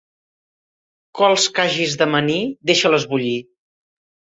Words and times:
Cols 1.21 1.47
que 1.59 1.67
hagis 1.67 1.95
d'amanir, 2.03 2.41
deixa-les 2.73 3.11
bullir. 3.15 3.41